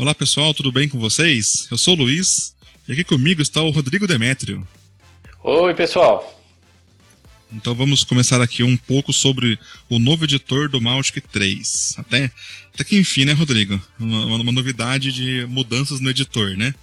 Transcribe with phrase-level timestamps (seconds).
[0.00, 1.68] Olá pessoal, tudo bem com vocês?
[1.70, 2.56] Eu sou o Luiz
[2.88, 4.66] e aqui comigo está o Rodrigo Demétrio.
[5.44, 6.40] Oi pessoal.
[7.52, 9.58] Então vamos começar aqui um pouco sobre
[9.90, 11.96] o novo editor do Mautic 3.
[11.98, 12.30] Até,
[12.72, 13.78] até que enfim, né, Rodrigo?
[13.98, 16.74] Uma, uma novidade de mudanças no editor, né?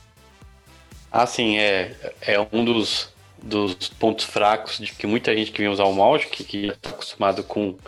[1.11, 3.11] Ah, sim, é, é um dos,
[3.41, 7.43] dos pontos fracos de que muita gente que vem usar o Mautic, que está acostumado
[7.43, 7.79] com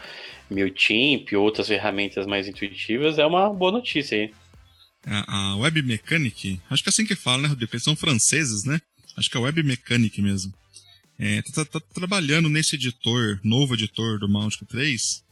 [0.50, 4.34] MailChimp e outras ferramentas mais intuitivas, é uma boa notícia aí.
[5.12, 7.72] A, a Web Mechanic, acho que é assim que fala, né, Rodrigo?
[7.74, 8.80] Eles são franceses, né?
[9.18, 10.54] Acho que é Web Mechanic mesmo.
[11.18, 15.24] É, tá, tá, tá, trabalhando nesse editor, novo editor do Mautic 3,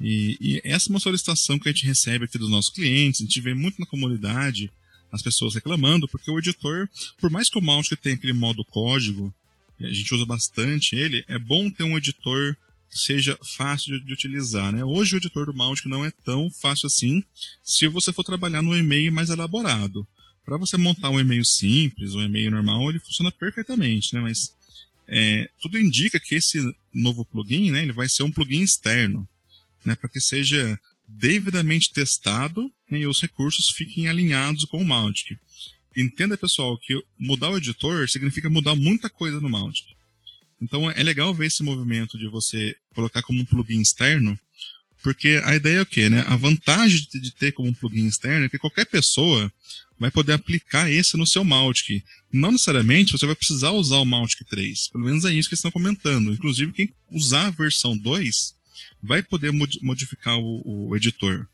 [0.00, 3.24] e, e, essa é uma solicitação que a gente recebe aqui dos nossos clientes, a
[3.24, 4.70] gente vê muito na comunidade
[5.10, 9.32] as pessoas reclamando, porque o editor, por mais que o Mautic tenha aquele modo código,
[9.80, 12.56] a gente usa bastante ele, é bom ter um editor
[12.94, 14.72] seja fácil de, utilizar.
[14.72, 14.84] Né?
[14.84, 17.22] Hoje o editor do Mautic não é tão fácil assim
[17.62, 20.06] se você for trabalhar no e-mail mais elaborado.
[20.44, 24.20] Para você montar um e-mail simples, um e-mail normal, ele funciona perfeitamente, né?
[24.20, 24.54] mas
[25.08, 26.58] é, tudo indica que esse
[26.92, 29.28] novo plugin, né, ele vai ser um plugin externo,
[29.84, 35.38] né, para que seja devidamente testado né, e os recursos fiquem alinhados com o Mautic.
[35.96, 39.93] Entenda, pessoal, que mudar o editor significa mudar muita coisa no Mautic.
[40.60, 44.38] Então é legal ver esse movimento de você colocar como um plugin externo,
[45.02, 46.08] porque a ideia é o quê?
[46.08, 46.24] Né?
[46.26, 49.52] A vantagem de ter como um plugin externo é que qualquer pessoa
[49.98, 52.02] vai poder aplicar esse no seu Mautic.
[52.32, 54.88] Não necessariamente você vai precisar usar o Mautic 3.
[54.88, 56.32] Pelo menos é isso que eles estão comentando.
[56.32, 58.54] Inclusive, quem usar a versão 2
[59.02, 61.46] vai poder modificar o, o editor.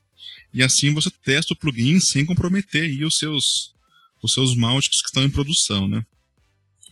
[0.54, 3.74] E assim você testa o plugin sem comprometer os seus,
[4.22, 6.04] os seus Mautics que estão em produção, né?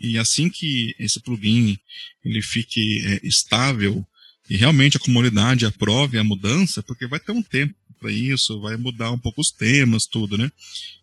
[0.01, 1.79] E assim que esse plugin
[2.25, 4.07] ele fique é, estável
[4.49, 8.77] e realmente a comunidade aprove a mudança, porque vai ter um tempo para isso, vai
[8.77, 10.51] mudar um pouco os temas, tudo, né?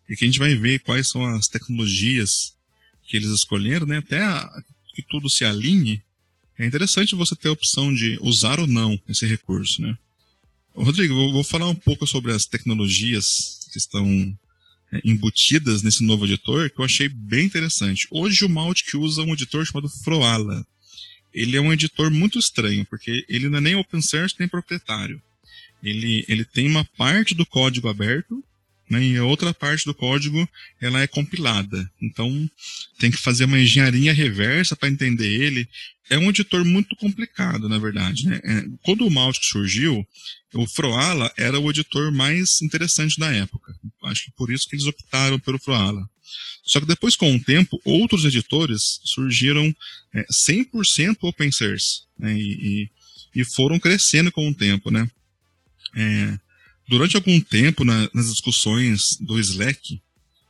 [0.08, 2.54] E que a gente vai ver quais são as tecnologias
[3.06, 3.98] que eles escolheram, né?
[3.98, 4.50] Até a,
[4.94, 6.02] que tudo se alinhe.
[6.58, 9.96] É interessante você ter a opção de usar ou não esse recurso, né?
[10.74, 14.36] Rodrigo, eu vou falar um pouco sobre as tecnologias que estão
[15.04, 18.06] embutidas nesse novo editor, que eu achei bem interessante.
[18.10, 20.66] Hoje o Mautic usa um editor chamado Froala.
[21.34, 25.20] Ele é um editor muito estranho, porque ele não é nem open source nem proprietário
[25.82, 28.42] ele, ele tem uma parte do código aberto
[28.88, 30.48] né, e a outra parte do código
[30.80, 31.90] ela é compilada.
[32.00, 32.48] Então
[32.98, 35.68] tem que fazer uma engenharia reversa para entender ele.
[36.08, 38.28] É um editor muito complicado, na verdade.
[38.28, 38.40] Né?
[38.44, 40.06] É, quando o Mautic surgiu,
[40.54, 43.74] o Froala era o editor mais interessante da época.
[44.06, 46.08] Acho que por isso que eles optaram pelo Froala.
[46.64, 49.74] Só que depois, com o tempo, outros editores surgiram
[50.12, 52.88] é, 100% open source né, e,
[53.34, 55.08] e, e foram crescendo com o tempo, né?
[55.94, 56.38] É,
[56.88, 60.00] durante algum tempo, na, nas discussões do Slack,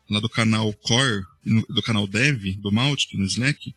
[0.08, 3.74] lá do canal Core, do canal Dev, do Mautic, no Slack,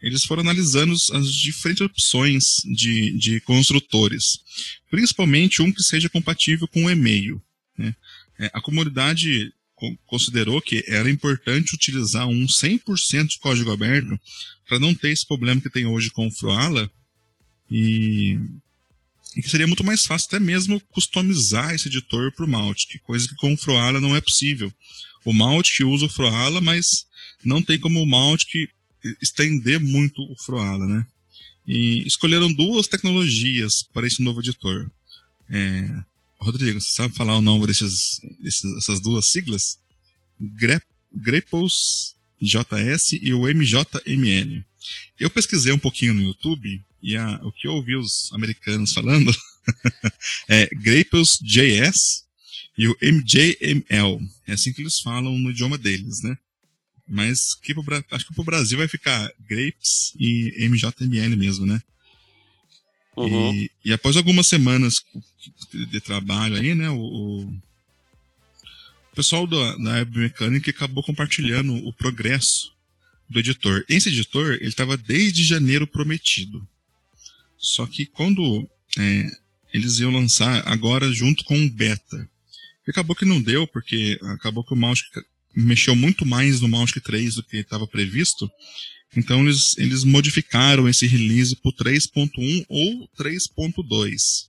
[0.00, 4.40] eles foram analisando as diferentes opções de, de construtores,
[4.90, 7.42] principalmente um que seja compatível com o e-mail.
[7.76, 7.94] Né?
[8.40, 9.52] É, a comunidade
[10.06, 14.18] considerou que era importante utilizar um 100% de código aberto
[14.68, 16.90] para não ter esse problema que tem hoje com o Froala
[17.70, 18.38] e
[19.36, 23.28] e que seria muito mais fácil até mesmo customizar esse editor para o Mautic, coisa
[23.28, 24.72] que com o Froala não é possível.
[25.24, 27.06] O Mautic usa o Froala, mas
[27.44, 28.68] não tem como o Mautic
[29.22, 31.06] estender muito o Froala, né?
[31.66, 34.90] E escolheram duas tecnologias para esse novo editor.
[35.48, 36.02] É...
[36.40, 39.78] Rodrigo, você sabe falar o nome desses dessas duas siglas?
[40.40, 44.64] Grep, Grepos JS e o MJML.
[45.18, 49.30] Eu pesquisei um pouquinho no YouTube e a, o que eu ouvi os americanos falando
[50.48, 52.24] é Grapes.js
[52.78, 54.26] e o MJML.
[54.46, 56.38] É assim que eles falam no idioma deles, né?
[57.06, 61.82] Mas que pro, acho que para o Brasil vai ficar Grapes e MJML mesmo, né?
[63.16, 63.54] Uhum.
[63.54, 65.04] E, e, após algumas semanas
[65.72, 67.52] de trabalho aí, né, o, o
[69.14, 72.72] pessoal da, da Web Mechanic acabou compartilhando o progresso
[73.28, 73.84] do editor.
[73.88, 76.66] Esse editor, ele estava desde janeiro prometido.
[77.58, 78.68] Só que quando
[78.98, 79.30] é,
[79.72, 82.28] eles iam lançar agora junto com o beta,
[82.90, 85.06] acabou que não deu, porque acabou que o Mautic
[85.54, 88.50] mexeu muito mais no Mautic 3 do que estava previsto.
[89.16, 94.48] Então eles, eles modificaram esse release para 3.1 ou 3.2.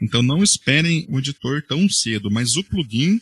[0.00, 3.20] Então não esperem o editor tão cedo, mas o plugin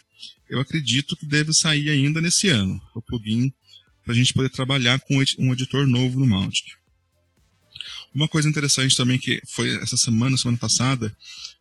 [0.49, 2.81] eu acredito que deve sair ainda nesse ano.
[2.95, 3.53] O plugin
[4.05, 6.73] para a gente poder trabalhar com um editor novo no Mautic.
[8.15, 11.15] Uma coisa interessante também que foi essa semana, semana passada,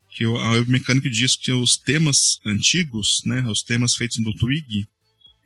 [0.09, 4.87] que Web Mechanic disse que os temas antigos, né, os temas feitos no Twig,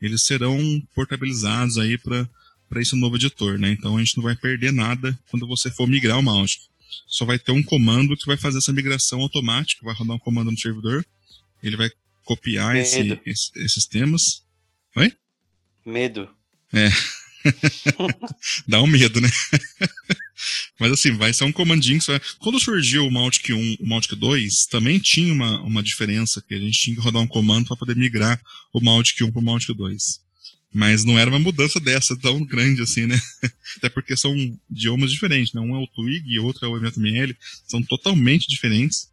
[0.02, 0.60] eles serão
[0.94, 2.28] portabilizados aí para
[2.76, 3.72] esse novo editor, né?
[3.72, 6.62] Então a gente não vai perder nada quando você for migrar o Mautic.
[7.08, 10.52] Só vai ter um comando que vai fazer essa migração automática, vai rodar um comando
[10.52, 11.06] no servidor,
[11.64, 11.90] ele vai
[12.24, 14.44] copiar esse, esse, esses temas.
[14.96, 15.14] Oi?
[15.86, 16.30] Medo.
[16.74, 16.90] É.
[18.68, 19.30] Dá um medo, né?
[20.80, 22.00] Mas assim, vai ser um comandinho.
[22.02, 22.22] Vai...
[22.40, 26.60] Quando surgiu o Mautic 1, o Mautic 2, também tinha uma, uma diferença, que a
[26.60, 28.40] gente tinha que rodar um comando para poder migrar
[28.74, 30.27] o Mautic 1 para o Mautic 2.
[30.74, 33.20] Mas não era uma mudança dessa tão grande assim, né?
[33.78, 34.36] Até porque são
[34.70, 35.62] idiomas diferentes, né?
[35.62, 37.36] Um é o Twig e outro é o HTML,
[37.68, 39.10] são totalmente diferentes.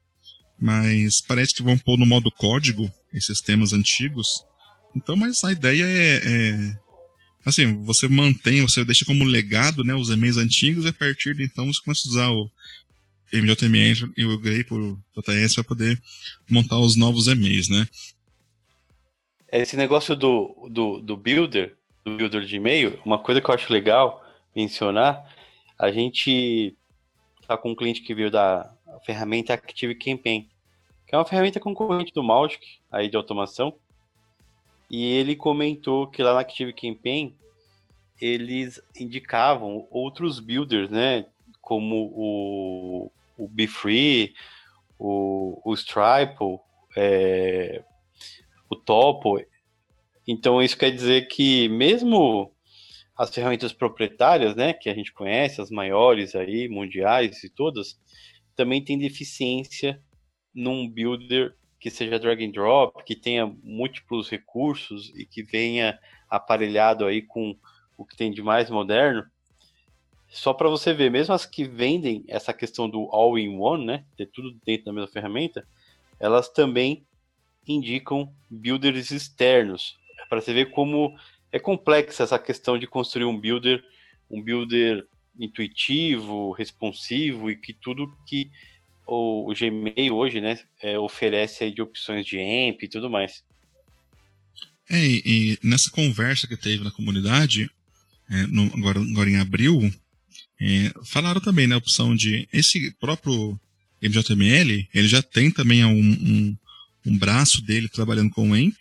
[0.60, 4.44] Mas parece que vão pôr no modo código esses temas antigos.
[4.96, 6.78] Então, mas a ideia é, é
[7.44, 11.44] assim, você mantém, você deixa como legado, né, os e-mails antigos e a partir de
[11.44, 12.50] então você começa a usar o
[13.32, 16.00] MJML e o JS para poder
[16.48, 17.88] montar os novos e-mails, né?
[19.56, 23.72] Esse negócio do, do, do builder, do builder de e-mail, uma coisa que eu acho
[23.72, 24.20] legal
[24.54, 25.32] mencionar,
[25.78, 26.76] a gente
[27.46, 28.74] tá com um cliente que veio da
[29.06, 30.50] ferramenta Active Campaign,
[31.06, 33.72] que é uma ferramenta concorrente do Mautic, aí de automação,
[34.90, 37.36] e ele comentou que lá na Active Campaign
[38.20, 41.26] eles indicavam outros builders, né?
[41.60, 44.34] Como o, o BeFree,
[44.98, 46.58] o, o Stripe,
[46.96, 47.84] é,
[48.74, 49.40] o Topo.
[50.26, 52.52] Então isso quer dizer que mesmo
[53.16, 57.98] as ferramentas proprietárias, né, que a gente conhece, as maiores aí, mundiais e todas,
[58.56, 60.00] também tem deficiência
[60.54, 65.98] num builder que seja drag and drop, que tenha múltiplos recursos e que venha
[66.30, 67.56] aparelhado aí com
[67.96, 69.24] o que tem de mais moderno.
[70.28, 74.56] Só para você ver, mesmo as que vendem essa questão do all-in-one, né, ter tudo
[74.64, 75.66] dentro da mesma ferramenta,
[76.18, 77.04] elas também
[77.72, 79.96] indicam builders externos,
[80.28, 81.16] para você ver como
[81.52, 83.82] é complexa essa questão de construir um builder,
[84.30, 85.06] um builder
[85.38, 88.50] intuitivo, responsivo e que tudo que
[89.06, 93.42] o, o Gmail hoje, né, é, oferece de opções de AMP e tudo mais.
[94.88, 97.70] É, e nessa conversa que teve na comunidade,
[98.30, 99.92] é, no, agora, agora em abril,
[100.60, 103.58] é, falaram também na né, opção de esse próprio
[104.02, 106.56] MJML, ele já tem também um, um,
[107.06, 108.76] um braço dele trabalhando com o AMP,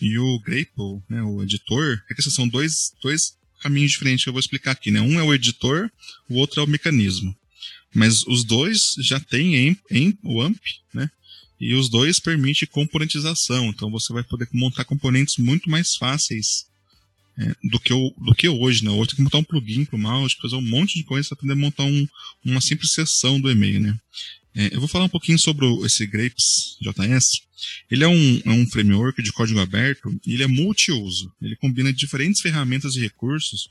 [0.00, 4.28] e o Grapple, né, o editor, é que esses são dois, dois caminhos diferentes que
[4.28, 5.00] eu vou explicar aqui, né?
[5.00, 5.90] Um é o editor,
[6.28, 7.34] o outro é o mecanismo.
[7.94, 10.60] Mas os dois já têm em, em o AMP,
[10.92, 11.08] né?
[11.58, 13.66] E os dois permitem componentização.
[13.68, 16.66] Então você vai poder montar componentes muito mais fáceis
[17.38, 18.90] é, do, que o, do que hoje, né?
[18.90, 21.38] Hoje tem que montar um plugin para o mouse, fazer um monte de coisa para
[21.38, 22.06] poder montar um,
[22.44, 23.98] uma simples seção do e-mail, né?
[24.56, 27.42] É, eu vou falar um pouquinho sobre esse Grapes JS.
[27.90, 31.32] Ele é um, é um framework de código aberto e ele é multiuso.
[31.42, 33.68] Ele combina diferentes ferramentas e recursos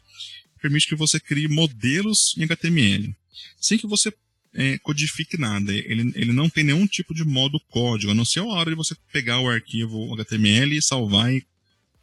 [0.62, 3.14] permite que você crie modelos em HTML
[3.60, 4.14] sem que você
[4.54, 5.74] é, codifique nada.
[5.74, 8.76] Ele, ele não tem nenhum tipo de modo código, a não ser a hora de
[8.76, 11.44] você pegar o arquivo HTML e salvar e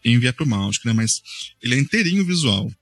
[0.05, 0.93] enviar para o Mautic, né?
[0.93, 1.23] Mas
[1.63, 2.73] ele é inteirinho visual.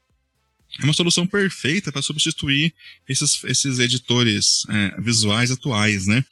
[0.80, 2.74] É uma solução perfeita para substituir
[3.08, 6.24] esses, esses editores é, visuais atuais, né?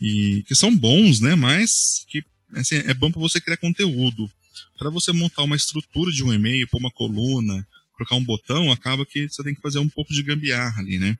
[0.00, 1.34] E que são bons, né?
[1.34, 2.24] Mas que
[2.54, 4.30] assim, é bom para você criar conteúdo.
[4.78, 9.06] Para você montar uma estrutura de um e-mail, pôr uma coluna, colocar um botão, acaba
[9.06, 11.16] que você tem que fazer um pouco de gambiarra ali, né?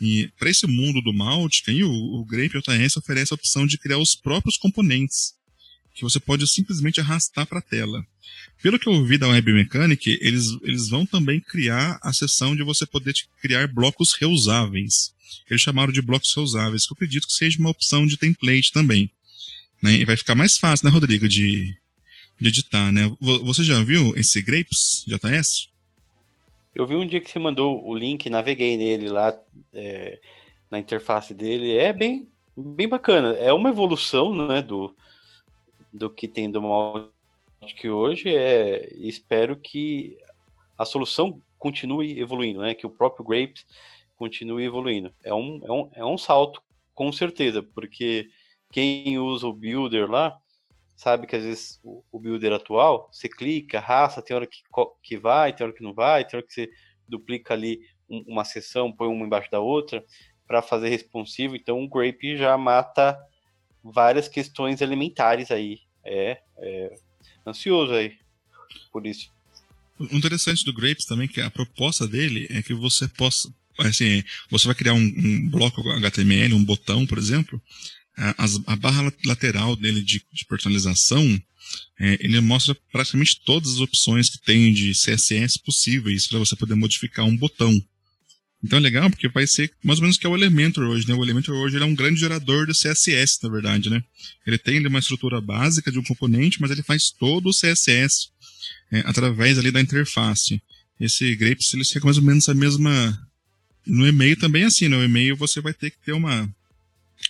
[0.00, 3.78] E para esse mundo do Mautic, aí, o, o Grape JS oferece a opção de
[3.78, 5.34] criar os próprios componentes,
[5.94, 8.04] que você pode simplesmente arrastar para a tela.
[8.62, 12.62] Pelo que eu vi da Web Mechanic, eles, eles vão também criar a seção de
[12.62, 15.14] você poder criar blocos reusáveis.
[15.48, 19.10] Eles chamaram de blocos reusáveis, que eu acredito que seja uma opção de template também.
[19.82, 19.92] Né?
[19.92, 21.76] E vai ficar mais fácil, né, Rodrigo, de,
[22.40, 23.14] de editar, né?
[23.20, 25.68] Você já viu esse Grapes JS?
[26.74, 29.38] Eu vi um dia que você mandou o link, naveguei nele lá
[29.72, 30.18] é,
[30.70, 31.76] na interface dele.
[31.76, 33.32] É bem, bem bacana.
[33.34, 34.94] É uma evolução né, do,
[35.92, 36.60] do que tem do
[37.74, 38.34] que hoje.
[38.34, 40.16] É, espero que
[40.78, 42.74] a solução continue evoluindo, né?
[42.74, 43.66] Que o próprio Grapes
[44.16, 45.12] continue evoluindo.
[45.22, 46.62] É um, é um, é um salto,
[46.94, 48.28] com certeza, porque
[48.70, 50.38] quem usa o Builder lá
[50.96, 54.62] sabe que às vezes o builder atual, você clica, raça, tem hora que,
[55.02, 56.70] que vai, tem hora que não vai, tem hora que você
[57.06, 60.02] duplica ali um, uma seção, põe uma embaixo da outra,
[60.46, 61.54] para fazer responsivo.
[61.54, 63.18] Então o Grape já mata
[63.84, 65.80] várias questões elementares aí.
[66.02, 66.94] É, é
[67.46, 68.18] ansioso aí
[68.92, 69.30] por isso.
[69.98, 74.66] O interessante do Grapes também que a proposta dele é que você possa assim, você
[74.66, 77.60] vai criar um, um bloco HTML, um botão, por exemplo,
[78.16, 81.22] a, a barra lateral dele de, de, personalização,
[82.00, 86.74] é, ele mostra praticamente todas as opções que tem de CSS possíveis para você poder
[86.74, 87.70] modificar um botão.
[88.66, 91.14] Então é legal porque vai ser mais ou menos que é o Elementor hoje, né?
[91.14, 94.02] O Elementor hoje é um grande gerador de CSS, na verdade, né?
[94.44, 98.28] Ele tem uma estrutura básica de um componente, mas ele faz todo o CSS
[98.90, 100.60] é, através ali da interface.
[100.98, 103.16] Esse Grapes, ele segue mais ou menos a mesma...
[103.86, 105.04] No e-mail também é assim, no né?
[105.04, 106.52] e-mail você vai ter que ter uma,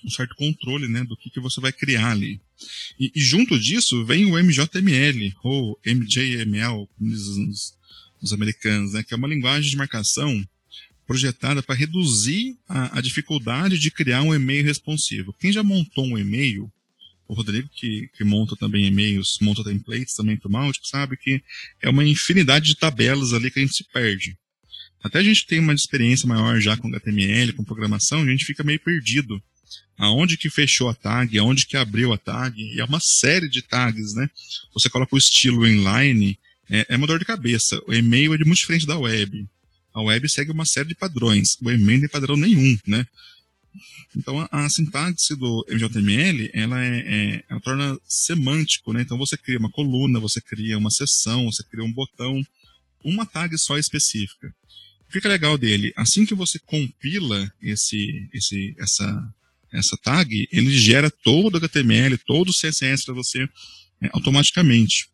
[0.02, 2.40] um certo controle, né, do que, que você vai criar ali.
[2.98, 7.74] E, e junto disso vem o MJML, ou MJML, como dizem os,
[8.22, 10.42] os americanos, né, que é uma linguagem de marcação
[11.06, 15.32] projetada para reduzir a, a, dificuldade de criar um e-mail responsivo.
[15.38, 16.70] Quem já montou um e-mail,
[17.28, 21.42] o Rodrigo, que, que monta também e-mails, monta templates também para o Mautic, sabe que
[21.80, 24.36] é uma infinidade de tabelas ali que a gente se perde.
[25.02, 28.64] Até a gente tem uma experiência maior já com HTML, com programação, a gente fica
[28.64, 29.40] meio perdido.
[29.98, 33.62] Aonde que fechou a tag, aonde que abriu a tag, e é uma série de
[33.62, 34.28] tags, né?
[34.74, 37.80] Você coloca o estilo inline, é, é uma dor de cabeça.
[37.86, 39.46] O e-mail é muito diferente da web
[39.96, 41.56] a web segue uma série de padrões.
[41.62, 43.06] O e-mail não tem padrão nenhum, né?
[44.14, 49.00] Então, a, a sintaxe do MJML, ela, é, é, ela torna semântico, né?
[49.00, 52.46] Então, você cria uma coluna, você cria uma seção, você cria um botão,
[53.02, 54.54] uma tag só específica.
[55.08, 55.94] O que é legal dele?
[55.96, 59.34] Assim que você compila esse, esse, essa,
[59.72, 63.48] essa tag, ele gera todo o HTML, todo o CSS para você
[64.02, 65.08] é, automaticamente.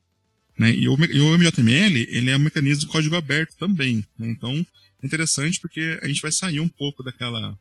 [0.59, 0.75] Né?
[0.75, 4.05] E, o, o MJML, ele é um mecanismo de código aberto também.
[4.19, 4.29] Né?
[4.31, 4.67] Então,
[5.03, 7.59] é interessante porque a gente vai sair um pouco daquela,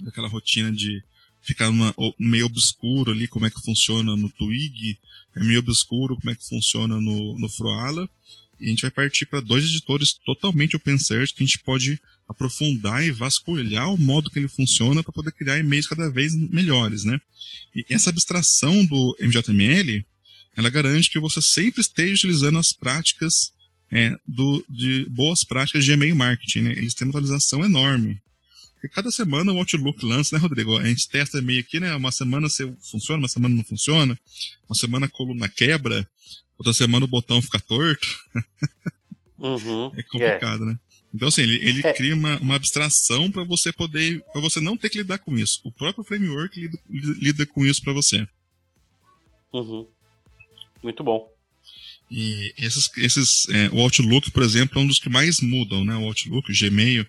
[0.00, 1.02] daquela rotina de
[1.42, 4.98] ficar numa, meio obscuro ali como é que funciona no Twig,
[5.34, 8.08] é meio obscuro como é que funciona no, no Froala,
[8.58, 12.00] e a gente vai partir para dois editores totalmente open source que a gente pode
[12.28, 17.04] aprofundar e vasculhar o modo que ele funciona para poder criar e-mails cada vez melhores,
[17.04, 17.20] né?
[17.74, 20.04] E essa abstração do MJML,
[20.56, 23.52] ela garante que você sempre esteja utilizando as práticas
[23.92, 26.62] é, do, de boas práticas de e-mail marketing.
[26.62, 26.72] Né?
[26.72, 28.20] Eles têm uma atualização enorme.
[28.74, 30.76] Porque cada semana o Outlook lança, né, Rodrigo?
[30.76, 31.94] A gente testa e-mail aqui, né?
[31.94, 34.18] Uma semana você funciona, uma semana não funciona.
[34.68, 36.08] Uma semana a coluna quebra,
[36.58, 38.06] outra semana o botão fica torto.
[39.38, 40.66] Uhum, é complicado, yeah.
[40.66, 40.78] né?
[41.14, 41.92] Então, assim, ele, ele é.
[41.94, 45.60] cria uma, uma abstração para você poder, para você não ter que lidar com isso.
[45.64, 48.28] O próprio framework lida, lida com isso para você.
[49.52, 49.88] Uhum.
[50.86, 51.28] Muito bom.
[52.08, 55.96] E esses, esses é, o Outlook, por exemplo, é um dos que mais mudam, né?
[55.96, 57.04] O Outlook, o Gmail.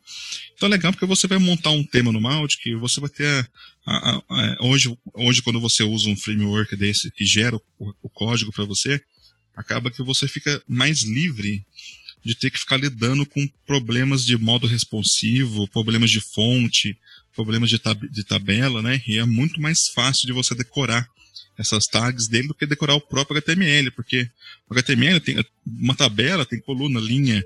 [0.55, 3.47] Então é legal porque você vai montar um tema no Mautic que você vai ter.
[3.85, 8.09] A, a, a, hoje, hoje, quando você usa um framework desse que gera o, o
[8.09, 8.99] código para você,
[9.55, 11.63] acaba que você fica mais livre
[12.25, 16.97] de ter que ficar lidando com problemas de modo responsivo, problemas de fonte,
[17.35, 18.99] problemas de, tab de tabela, né?
[19.07, 21.07] E é muito mais fácil de você decorar
[21.57, 24.29] essas tags dele do que decorar o próprio HTML, porque
[24.69, 27.43] o HTML tem uma tabela, tem coluna, linha,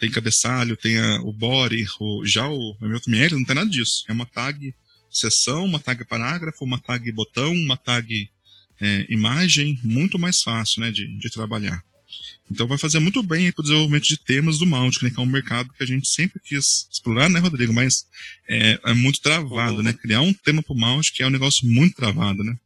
[0.00, 4.04] tem cabeçalho, tem a, o body, o, já o HTML não tem nada disso.
[4.08, 4.74] É uma tag
[5.10, 8.30] seção, uma tag parágrafo, uma tag botão, uma tag
[8.80, 11.84] é, imagem, muito mais fácil né, de, de trabalhar.
[12.50, 15.26] Então vai fazer muito bem para o desenvolvimento de temas do né, que é um
[15.26, 17.72] mercado que a gente sempre quis explorar, né, Rodrigo?
[17.72, 18.06] Mas
[18.48, 19.82] é, é muito travado, uhum.
[19.82, 19.92] né?
[19.92, 22.56] Criar um tema para o Mautic é um negócio muito travado, né?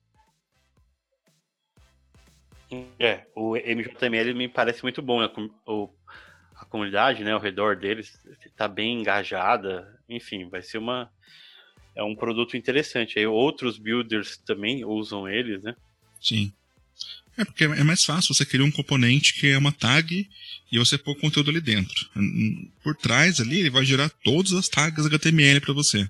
[2.98, 5.30] É, o MJML me parece muito bom, né?
[5.66, 5.88] O,
[6.56, 11.10] a comunidade, né, ao redor deles está bem engajada, enfim, vai ser uma
[11.94, 13.18] é um produto interessante.
[13.18, 15.74] Aí outros builders também usam eles, né?
[16.20, 16.52] Sim.
[17.36, 20.28] É porque é mais fácil você criar um componente que é uma tag
[20.70, 22.08] e você pôr conteúdo ali dentro.
[22.82, 26.08] Por trás ali ele vai gerar todas as tags HTML para você.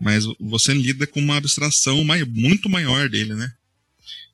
[0.00, 3.52] Mas você lida com uma abstração muito maior dele, né?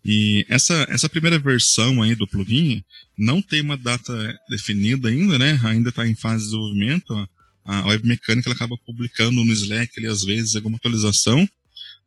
[0.04, 2.82] E essa, essa primeira versão aí do plugin
[3.16, 5.60] não tem uma data definida ainda, né?
[5.64, 7.28] Ainda está em fase de desenvolvimento.
[7.64, 11.48] A Web Mecânica acaba publicando no Slack ali, às vezes alguma atualização,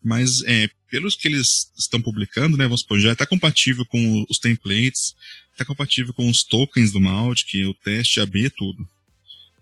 [0.04, 4.38] mas é, pelos que eles estão publicando, né, vamos supor, já está compatível com os
[4.38, 5.16] templates,
[5.54, 8.88] está compatível com os tokens do Mautic, o teste AB, tudo.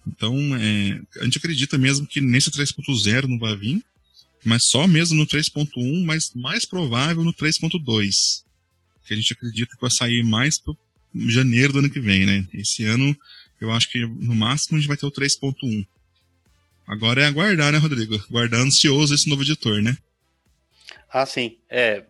[0.08, 3.84] Então, é, a gente acredita mesmo que nesse 3.0 não vai vir,
[4.46, 8.44] mas só mesmo no 3.1, mas mais provável no 3.2.
[9.06, 10.74] Que a gente acredita que vai sair mais para
[11.28, 12.48] janeiro do ano que vem, né?
[12.54, 13.16] Esse ano,
[13.60, 15.86] eu acho que no máximo a gente vai ter o 3.1.
[16.88, 18.16] Agora é aguardar, né, Rodrigo?
[18.30, 19.98] Aguardar ansioso esse novo editor, né?
[21.10, 21.58] Ah, sim.
[21.70, 22.04] É,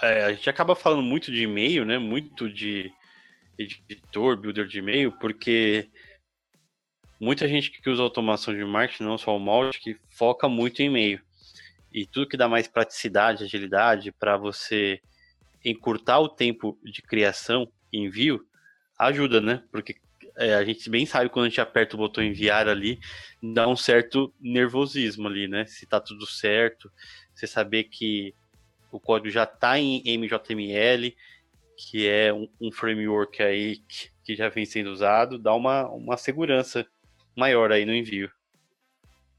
[0.00, 1.98] é, a gente acaba falando muito de e-mail, né?
[1.98, 2.90] Muito de
[3.58, 5.88] editor, builder de e-mail, porque
[7.20, 10.86] muita gente que usa automação de marketing, não só o molde, que foca muito em
[10.86, 11.20] e-mail.
[11.92, 15.00] E tudo que dá mais praticidade, agilidade para você
[15.64, 18.44] encurtar o tempo de criação e envio
[18.98, 19.62] ajuda, né?
[19.70, 19.96] Porque
[20.36, 23.00] é, a gente bem sabe quando a gente aperta o botão enviar ali,
[23.42, 25.66] dá um certo nervosismo ali, né?
[25.66, 26.90] Se tá tudo certo,
[27.34, 28.34] você saber que
[28.92, 31.14] o código já está em MJML,
[31.76, 36.16] que é um, um framework aí que, que, já vem sendo usado, dá uma, uma
[36.16, 36.86] segurança
[37.38, 38.30] maior aí no envio.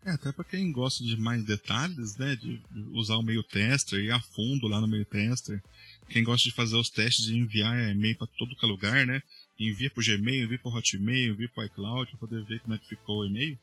[0.06, 2.62] É, até para quem gosta de mais detalhes, né, de
[2.94, 5.62] usar o meio tester, ir a fundo lá no meio tester.
[6.08, 9.22] Quem gosta de fazer os testes e enviar e-mail para todo que é lugar, né?
[9.60, 12.62] Envia para o Gmail, envia para o Hotmail, envia para o iCloud para poder ver
[12.62, 13.60] como é que ficou o e-mail.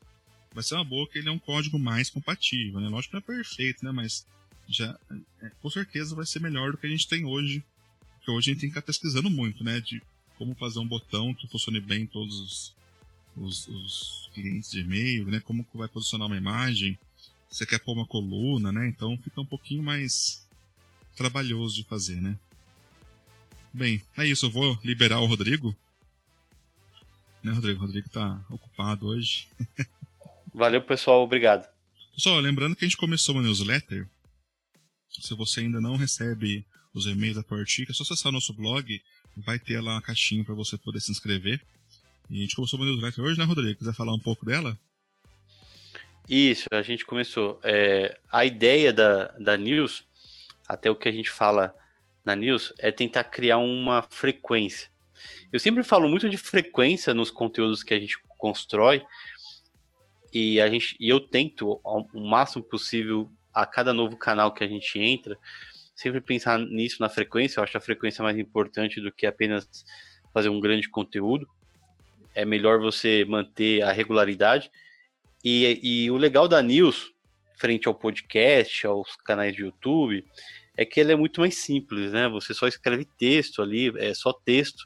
[0.53, 2.89] Vai ser uma boa que ele é um código mais compatível, né?
[2.89, 3.91] Lógico que não é perfeito, né?
[3.91, 4.27] Mas
[4.69, 4.97] já
[5.43, 7.65] é, com certeza vai ser melhor do que a gente tem hoje.
[8.19, 9.81] Porque hoje a gente tem que estar pesquisando muito, né?
[9.81, 10.03] De
[10.37, 12.77] como fazer um botão que funcione bem em todos os,
[13.37, 15.41] os, os clientes de e-mail, né?
[15.41, 16.99] Como vai posicionar uma imagem.
[17.51, 18.89] Você quer pôr uma coluna, né?
[18.89, 20.47] Então fica um pouquinho mais
[21.17, 22.39] trabalhoso de fazer, né?
[23.73, 24.47] Bem, é isso.
[24.47, 25.77] Eu vou liberar o Rodrigo.
[27.43, 27.79] Né, Rodrigo?
[27.79, 29.49] O Rodrigo tá ocupado hoje.
[30.53, 31.23] Valeu, pessoal.
[31.23, 31.69] Obrigado.
[32.15, 34.09] Pessoal, lembrando que a gente começou uma newsletter
[35.23, 39.01] se você ainda não recebe os e-mails da Portica, é só acessar o nosso blog,
[39.37, 41.61] vai ter lá uma caixinha para você poder se inscrever.
[42.29, 43.79] A gente começou uma newsletter hoje, né, Rodrigo?
[43.79, 44.77] Quiser falar um pouco dela?
[46.29, 47.61] Isso, a gente começou.
[47.63, 50.05] É, a ideia da, da news,
[50.67, 51.75] até o que a gente fala
[52.25, 54.91] na news, é tentar criar uma frequência.
[55.53, 59.03] Eu sempre falo muito de frequência nos conteúdos que a gente constrói,
[60.33, 64.69] e, a gente, e eu tento, o máximo possível, a cada novo canal que a
[64.69, 65.39] gente entra,
[65.95, 67.59] sempre pensar nisso na frequência.
[67.59, 69.67] Eu acho a frequência mais importante do que apenas
[70.35, 71.49] fazer um grande conteúdo.
[72.37, 74.71] É melhor você manter a regularidade.
[75.43, 77.13] E, e o legal da news,
[77.57, 80.25] frente ao podcast, aos canais de YouTube,
[80.77, 82.29] é que ele é muito mais simples, né?
[82.29, 84.85] Você só escreve texto ali, é só texto.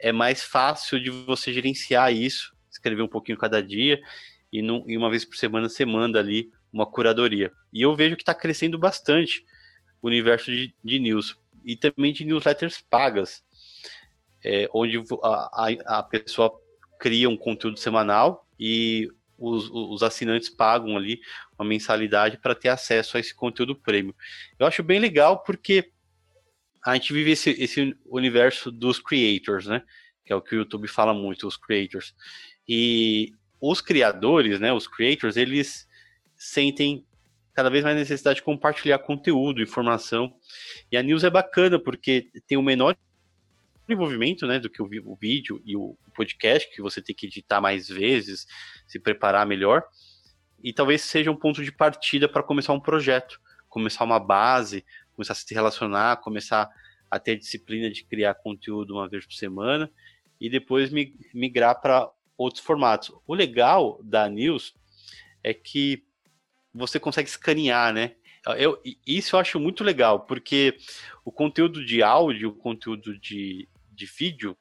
[0.00, 4.00] É mais fácil de você gerenciar isso, escrever um pouquinho cada dia
[4.54, 7.50] e, não, e uma vez por semana você manda ali uma curadoria.
[7.72, 9.44] E eu vejo que está crescendo bastante
[10.00, 13.42] o universo de, de, news e também de newsletters pagas,
[14.44, 16.52] é, onde a, a, pessoa
[16.98, 21.20] cria um conteúdo semanal e os, os assinantes pagam ali
[21.58, 24.14] uma mensalidade para ter acesso a esse conteúdo prêmio.
[24.58, 25.90] Eu acho bem legal porque
[26.84, 29.82] a gente vive esse, esse universo dos creators, né?
[30.24, 32.14] Que é o que o YouTube fala muito, os creators.
[32.68, 35.88] E os criadores, né, os creators, eles
[36.36, 37.04] sentem
[37.54, 40.34] cada vez mais necessidade de compartilhar conteúdo, informação.
[40.90, 42.96] E a news é bacana porque tem o menor
[43.92, 47.60] envolvimento, né, do que o, o vídeo e o podcast, que você tem que editar
[47.60, 48.46] mais vezes,
[48.86, 49.84] se preparar melhor.
[50.62, 55.32] E talvez seja um ponto de partida para começar um projeto, começar uma base, começar
[55.32, 56.68] a se relacionar, começar
[57.10, 59.90] a ter a disciplina de criar conteúdo uma vez por semana
[60.40, 60.90] e depois
[61.32, 63.12] migrar para outros formatos.
[63.26, 64.74] O legal da news
[65.42, 66.04] é que
[66.72, 68.16] você consegue escanear, né?
[68.58, 70.76] Eu, isso eu acho muito legal, porque
[71.24, 74.56] o conteúdo de áudio, o conteúdo de, de vídeo,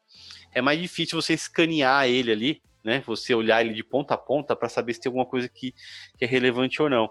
[0.53, 3.01] é mais difícil você escanear ele ali, né?
[3.05, 5.73] Você olhar ele de ponta a ponta para saber se tem alguma coisa que,
[6.17, 7.09] que é relevante ou não.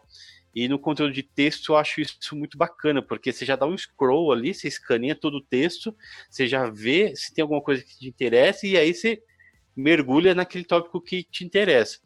[0.54, 3.76] E no conteúdo de texto eu acho isso muito bacana, porque você já dá um
[3.76, 5.96] scroll ali, você escaneia todo o texto,
[6.28, 9.22] você já vê se tem alguma coisa que te interessa, e aí você
[9.74, 11.98] mergulha naquele tópico que te interessa.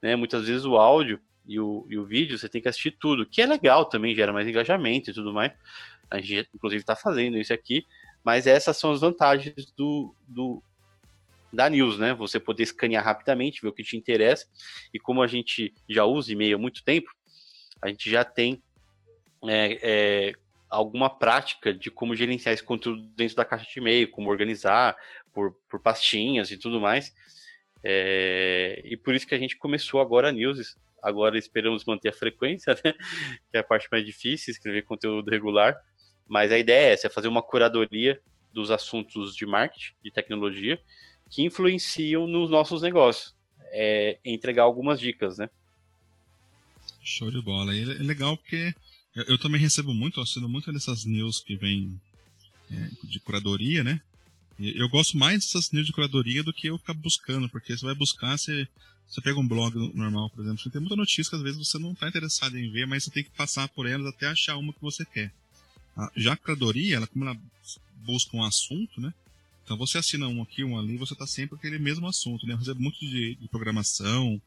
[0.00, 0.16] Né?
[0.16, 3.40] Muitas vezes o áudio e o, e o vídeo, você tem que assistir tudo, que
[3.40, 5.52] é legal também, gera mais engajamento e tudo mais.
[6.10, 7.86] A gente, inclusive, está fazendo isso aqui,
[8.24, 10.62] mas essas são as vantagens do, do,
[11.52, 12.14] da news, né?
[12.14, 14.46] Você poder escanear rapidamente, ver o que te interessa,
[14.92, 17.10] e como a gente já usa e-mail há muito tempo,
[17.80, 18.62] a gente já tem
[19.48, 20.32] é, é,
[20.70, 24.96] alguma prática de como gerenciar esse conteúdo dentro da caixa de e-mail, como organizar
[25.32, 27.12] por, por pastinhas e tudo mais.
[27.84, 32.12] É, e por isso que a gente começou agora a news Agora esperamos manter a
[32.12, 32.94] frequência, né?
[33.50, 35.76] Que é a parte mais difícil, escrever conteúdo regular.
[36.28, 38.20] Mas a ideia é essa, é fazer uma curadoria
[38.52, 40.80] dos assuntos de marketing, de tecnologia,
[41.30, 43.34] que influenciam nos nossos negócios.
[43.74, 45.48] É entregar algumas dicas, né?
[47.02, 47.74] Show de bola.
[47.74, 48.74] E é legal porque
[49.14, 52.00] eu, também recebo muito, assino muito dessas news que vem
[52.70, 54.00] é, de curadoria, né?
[54.58, 57.84] E eu gosto mais dessas news de curadoria do que eu ficar buscando, porque você
[57.84, 58.68] vai buscar, você
[59.12, 61.92] você pega um blog normal, por exemplo, tem muita notícia que às vezes você não
[61.92, 64.80] está interessado em ver, mas você tem que passar por elas até achar uma que
[64.80, 65.30] você quer.
[66.16, 67.36] Já a curadoria, ela, como ela
[67.96, 69.12] busca um assunto, né?
[69.64, 72.54] Então você assina um aqui, um ali, você está sempre aquele mesmo assunto, né?
[72.54, 74.40] Eu recebo muito de, de programação,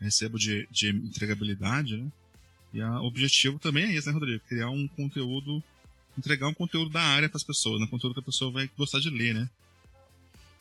[0.00, 2.08] recebo de, de entregabilidade, né?
[2.72, 4.44] E o objetivo também é esse, né, Rodrigo?
[4.48, 5.62] Criar um conteúdo
[6.18, 7.86] entregar um conteúdo da área para as pessoas, né?
[7.90, 9.48] conteúdo que a pessoa vai gostar de ler, né?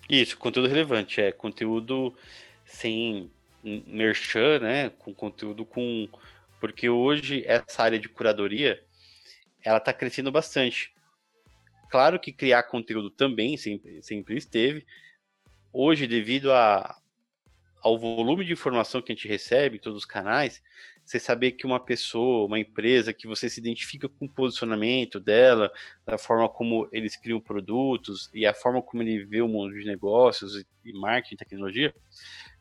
[0.09, 2.13] Isso, conteúdo relevante, é conteúdo
[2.65, 3.29] sem
[3.63, 4.89] merchan, né?
[4.89, 6.07] Com conteúdo com.
[6.59, 8.81] Porque hoje essa área de curadoria
[9.63, 10.93] ela está crescendo bastante.
[11.89, 14.85] Claro que criar conteúdo também sempre, sempre esteve.
[15.73, 16.95] Hoje, devido a,
[17.81, 20.61] ao volume de informação que a gente recebe em todos os canais,
[21.03, 25.71] você saber que uma pessoa, uma empresa, que você se identifica com o posicionamento dela,
[26.05, 29.85] da forma como eles criam produtos e a forma como ele vê o mundo de
[29.85, 31.93] negócios e marketing, tecnologia,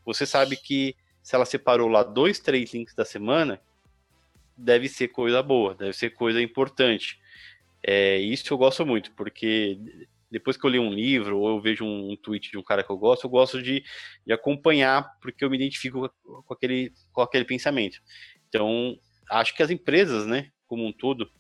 [0.04, 3.61] você sabe que se ela separou lá dois, três links da semana,
[4.59, 7.18] deve ser coisa boa, deve ser coisa importante.
[7.83, 9.79] É, isso eu gosto muito, porque
[10.31, 12.83] depois que eu leio um livro ou eu vejo um, um, tweet de um cara
[12.83, 13.85] que eu gosto, eu gosto de,
[14.27, 18.03] de acompanhar, porque eu me identifico com, aquele, com aquele pensamento.
[18.49, 18.99] Então,
[19.31, 21.31] acho que as empresas, né, como um todo,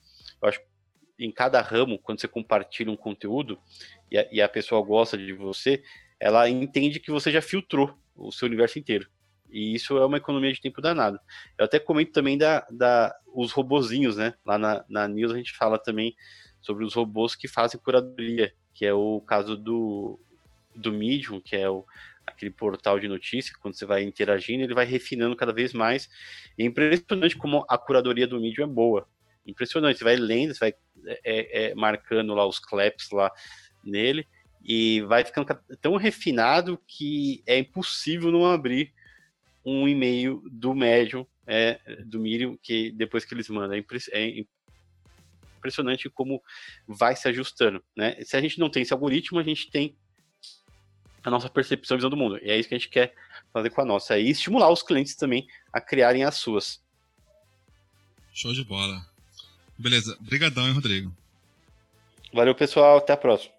[0.40, 0.60] eu acho
[1.18, 3.58] em cada ramo, quando você compartilha um conteúdo
[4.10, 5.82] e a, e a pessoa gosta de você,
[6.20, 9.08] ela entende que você já filtrou o seu universo inteiro.
[9.50, 11.18] E isso é uma economia de tempo danado.
[11.56, 14.34] Eu até comento também da, da os robozinhos, né?
[14.44, 16.14] Lá na, na news a gente fala também
[16.60, 20.18] sobre os robôs que fazem curadoria, que é o caso do,
[20.74, 21.84] do Medium, que é o,
[22.26, 26.08] aquele portal de notícia, quando você vai interagindo, ele vai refinando cada vez mais.
[26.56, 29.08] E é impressionante como a curadoria do Medium é boa.
[29.46, 30.74] Impressionante, você vai lendo, você vai
[31.06, 33.32] é, é, é marcando lá os claps lá
[33.82, 34.26] nele,
[34.62, 35.46] e vai ficando
[35.80, 38.92] tão refinado que é impossível não abrir
[39.68, 43.76] um e-mail do Medium, é, do Medium, que depois que eles mandam.
[43.76, 44.44] É, é
[45.58, 46.42] impressionante como
[46.86, 48.16] vai se ajustando, né?
[48.22, 49.96] Se a gente não tem esse algoritmo, a gente tem
[51.22, 52.38] a nossa percepção e visão do mundo.
[52.42, 53.14] E é isso que a gente quer
[53.52, 54.18] fazer com a nossa.
[54.18, 56.82] E estimular os clientes também a criarem as suas.
[58.32, 59.04] Show de bola.
[59.76, 60.16] Beleza.
[60.20, 61.14] Obrigadão, hein, Rodrigo?
[62.32, 62.98] Valeu, pessoal.
[62.98, 63.52] Até a próxima.